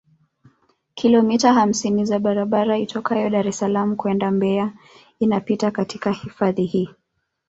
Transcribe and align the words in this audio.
Kilomita 0.93 1.53
hamsini 1.53 2.05
za 2.05 2.19
barabara 2.19 2.77
itokayo 2.77 3.29
Dar 3.29 3.47
es 3.47 3.57
Salaam 3.59 3.95
kwenda 3.95 4.31
Mbeya 4.31 4.73
inapita 5.19 5.71
katika 5.71 6.11
hifadhi 6.11 6.65
hii 6.65 6.89